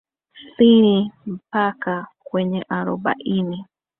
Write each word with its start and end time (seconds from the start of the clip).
thini 0.57 1.11
mpaka 1.25 2.07
kwenye 2.23 2.65
arobaini 2.69 3.65